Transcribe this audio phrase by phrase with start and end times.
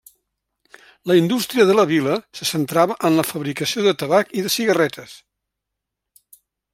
[1.11, 5.15] La indústria de la vila se centrava en la fabricació de tabac i de cigarretes.